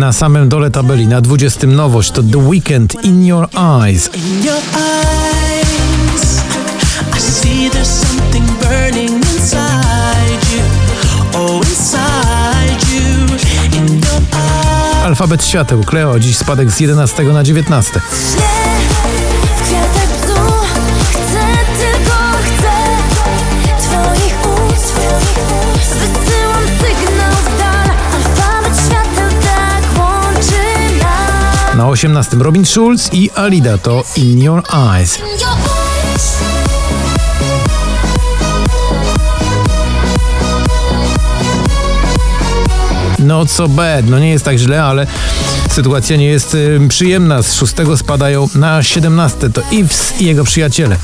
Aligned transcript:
Na 0.00 0.12
samym 0.12 0.48
dole 0.48 0.70
tabeli, 0.70 1.06
na 1.06 1.20
20 1.20 1.66
nowość 1.66 2.10
to 2.10 2.22
The 2.22 2.38
Weekend 2.38 3.04
In 3.04 3.26
Your 3.26 3.48
Eyes. 3.84 4.10
Alfabet 15.04 15.44
świateł, 15.44 15.84
Cleo, 15.84 16.18
dziś 16.18 16.36
spadek 16.36 16.70
z 16.70 16.80
11 16.80 17.22
na 17.22 17.42
19. 17.42 18.00
Na 31.80 31.88
18 31.88 32.36
Robin 32.36 32.64
Schulz 32.66 33.08
i 33.12 33.30
Alida 33.34 33.78
to 33.78 34.04
In 34.16 34.38
Your 34.38 34.62
Eyes. 34.72 35.18
No 43.18 43.46
co 43.46 43.68
bad, 43.68 44.08
no 44.08 44.18
nie 44.18 44.30
jest 44.30 44.44
tak 44.44 44.56
źle, 44.58 44.84
ale 44.84 45.06
sytuacja 45.70 46.16
nie 46.16 46.26
jest 46.26 46.54
y, 46.54 46.80
przyjemna. 46.88 47.42
Z 47.42 47.54
6 47.54 47.74
spadają 47.96 48.48
na 48.54 48.82
17 48.82 49.50
to 49.50 49.62
Ives 49.70 50.20
i 50.20 50.24
jego 50.24 50.44
przyjaciele. 50.44 50.96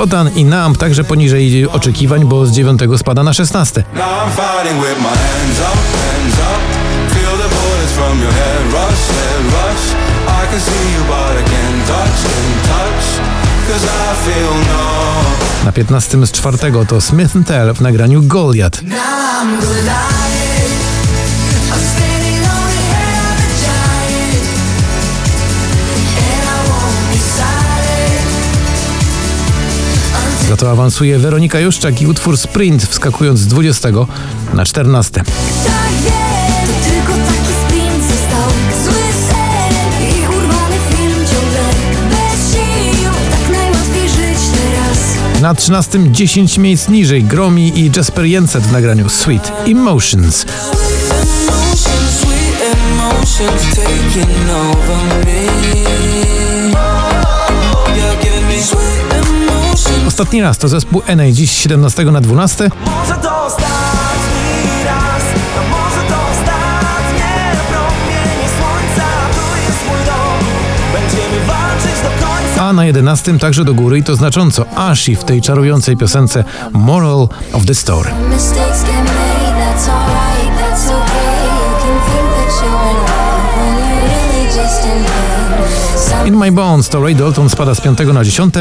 Dodan 0.00 0.30
i 0.34 0.44
Nam 0.44 0.76
także 0.76 1.04
poniżej 1.04 1.68
oczekiwań, 1.68 2.24
bo 2.24 2.46
z 2.46 2.52
9 2.52 2.80
spada 2.98 3.22
na 3.22 3.32
16. 3.32 3.84
Now 3.94 4.02
I'm 4.02 4.30
fighting 4.30 4.80
with 4.82 4.98
my 4.98 5.08
hands 5.08 5.60
up, 5.60 5.78
hands 5.96 6.34
up. 6.34 6.60
Feel 7.14 7.36
the 7.38 7.48
bullets 7.54 7.92
from 7.92 8.20
your 8.22 8.32
head 8.32 8.72
rush, 8.72 9.02
head 9.08 9.44
rush. 9.44 9.84
I 10.42 10.50
can 10.50 10.60
see 10.60 10.92
you, 10.94 11.04
but 11.04 11.36
I 11.36 11.50
can't 11.50 11.86
touch, 11.86 12.16
can't 12.22 12.64
touch. 12.64 13.06
Cause 13.68 13.84
I 13.84 14.16
feel 14.24 14.54
no. 14.72 15.64
Na 15.64 15.72
15 15.72 16.26
z 16.26 16.40
4 16.40 16.86
to 16.86 17.00
Smith 17.00 17.32
Tell 17.46 17.74
w 17.74 17.80
nagraniu 17.80 18.22
Goliath. 18.22 18.82
Awansuje 30.70 31.18
Weronika 31.18 31.60
Juszczak 31.60 32.02
i 32.02 32.06
utwór 32.06 32.38
Sprint, 32.38 32.82
wskakując 32.82 33.38
z 33.38 33.46
20 33.46 33.88
na 34.54 34.64
14. 34.64 35.14
Tak 35.14 35.26
tak 35.64 35.90
Na 45.40 45.54
13 45.54 45.98
10 46.12 46.58
miejsc 46.58 46.88
niżej 46.88 47.24
Gromi 47.24 47.78
i 47.78 47.90
Jasper 47.96 48.24
Jenset 48.24 48.64
w 48.64 48.72
nagraniu 48.72 49.08
Sweet 49.08 49.52
Emotions. 49.66 50.46
Emotions, 51.52 52.20
sweet 52.20 54.26
emotions 54.26 56.89
Ostatni 60.20 60.42
raz 60.42 60.58
to 60.58 60.68
zespół 60.68 61.02
NA 61.16 61.30
dziś 61.32 61.50
z 61.50 61.54
17 61.54 62.04
na 62.04 62.20
12. 62.20 62.70
Może 62.86 63.14
to 63.14 63.44
ostatni 63.44 64.84
raz, 64.84 65.22
a 65.58 65.62
może 65.70 66.08
to 66.08 66.14
ostatnie 66.30 67.56
promienie 67.70 68.48
słońca. 68.58 69.06
Tu 69.34 69.60
jest 69.66 69.78
mój 69.88 69.98
dom, 70.06 70.46
będziemy 70.92 71.46
walczyć 71.46 72.02
do 72.02 72.26
końca. 72.26 72.64
A 72.64 72.72
na 72.72 72.84
11 72.84 73.38
także 73.38 73.64
do 73.64 73.74
góry 73.74 73.98
i 73.98 74.02
to 74.02 74.16
znacząco 74.16 74.64
Ashi 74.76 75.16
w 75.16 75.24
tej 75.24 75.42
czarującej 75.42 75.96
piosence 75.96 76.44
Moral 76.72 77.28
of 77.52 77.66
the 77.66 77.74
Story. 77.74 78.10
In 86.26 86.36
My 86.36 86.52
Bones 86.52 86.88
to 86.88 87.02
Ray 87.02 87.14
Dalton 87.14 87.48
spada 87.48 87.74
z 87.74 87.80
5 87.80 87.98
na 87.98 88.24
10. 88.24 88.54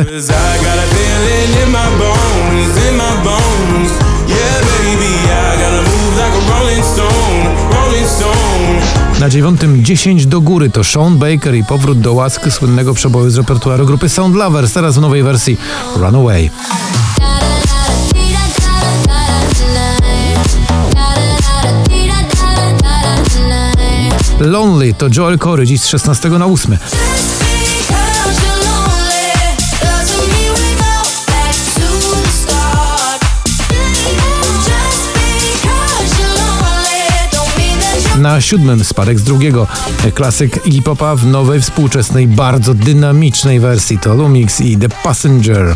Na 9.19 9.29
9 9.29 9.61
10 9.81 10.25
do 10.25 10.41
góry 10.41 10.69
to 10.69 10.83
Sean 10.83 11.17
Baker 11.17 11.55
i 11.55 11.63
powrót 11.63 11.99
do 11.99 12.13
łask 12.13 12.51
słynnego 12.51 12.93
przeboju 12.93 13.29
z 13.29 13.37
repertuaru 13.37 13.85
grupy 13.85 14.09
Sound 14.09 14.35
Lovers, 14.35 14.73
teraz 14.73 14.97
w 14.97 15.01
nowej 15.01 15.23
wersji 15.23 15.57
Runaway. 15.95 16.49
Lonely 24.39 24.93
to 24.93 25.07
Joel 25.17 25.39
Corey 25.39 25.65
dziś 25.65 25.81
z 25.81 25.87
16 25.87 26.29
na 26.29 26.45
8. 26.45 26.77
Na 38.19 38.41
siódmym 38.41 38.83
spadek 38.83 39.19
z 39.19 39.23
drugiego. 39.23 39.67
Klasyk 40.13 40.63
hip-hopa 40.63 41.15
w 41.15 41.25
nowej, 41.25 41.61
współczesnej, 41.61 42.27
bardzo 42.27 42.73
dynamicznej 42.73 43.59
wersji 43.59 43.99
to 43.99 44.15
Lumix 44.15 44.61
i 44.61 44.77
The 44.77 44.89
Passenger. 44.89 45.75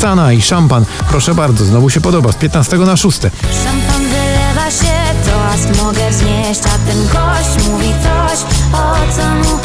Sana 0.00 0.32
i 0.32 0.42
Szampan, 0.42 0.84
proszę 1.10 1.34
bardzo, 1.34 1.64
znowu 1.64 1.90
się 1.90 2.00
podoba, 2.00 2.32
z 2.32 2.36
15 2.36 2.78
na 2.78 2.96
6. 2.96 3.20
Szampan 3.64 4.02
wylewa 4.02 4.70
się, 4.70 5.14
toast 5.24 5.82
mogę 5.82 6.10
wznieść 6.10 6.60
A 6.74 6.88
ten 6.88 7.06
gość 7.06 7.68
mówi 7.68 7.88
coś, 8.02 8.38
o 8.72 9.12
co 9.16 9.34
mu 9.34 9.57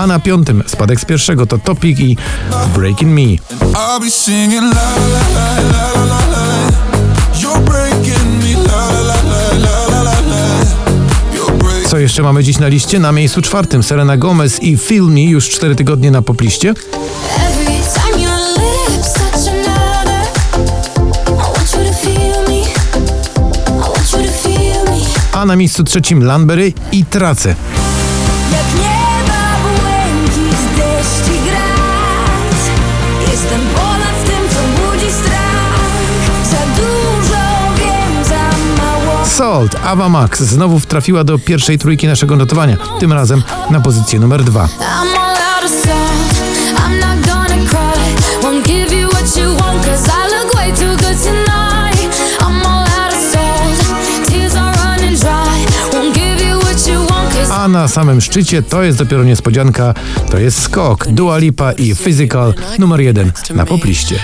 A 0.00 0.06
na 0.06 0.20
piątym 0.20 0.62
spadek 0.66 1.00
z 1.00 1.04
pierwszego 1.04 1.46
to 1.46 1.58
Topic 1.58 2.00
i 2.00 2.16
Breaking 2.74 3.12
Me. 3.12 3.36
Co 11.88 11.98
jeszcze 11.98 12.22
mamy 12.22 12.44
dziś 12.44 12.58
na 12.58 12.68
liście? 12.68 12.98
Na 12.98 13.12
miejscu 13.12 13.42
czwartym 13.42 13.82
Selena 13.82 14.16
Gomez 14.16 14.62
i 14.62 14.76
Feel 14.76 15.02
Me 15.02 15.22
już 15.22 15.48
4 15.48 15.74
tygodnie 15.74 16.10
na 16.10 16.22
popliście. 16.22 16.74
A 25.32 25.46
na 25.46 25.56
miejscu 25.56 25.84
trzecim 25.84 26.24
Lanbery 26.24 26.72
i 26.92 27.04
Trace. 27.04 27.54
Salt, 39.40 39.76
Ava 39.84 40.08
Max 40.08 40.40
znowu 40.40 40.80
trafiła 40.80 41.24
do 41.24 41.38
pierwszej 41.38 41.78
trójki 41.78 42.06
naszego 42.06 42.36
notowania, 42.36 42.76
tym 42.98 43.12
razem 43.12 43.42
na 43.70 43.80
pozycję 43.80 44.20
numer 44.20 44.44
dwa. 44.44 44.68
A 57.50 57.68
na 57.68 57.88
samym 57.88 58.20
szczycie 58.20 58.62
to 58.62 58.82
jest 58.82 58.98
dopiero 58.98 59.24
niespodzianka, 59.24 59.94
to 60.30 60.38
jest 60.38 60.62
skok. 60.62 61.06
Dua 61.08 61.38
Lipa 61.38 61.72
i 61.72 61.94
Physical 61.94 62.54
numer 62.78 63.00
jeden 63.00 63.32
na 63.54 63.66
popliście. 63.66 64.20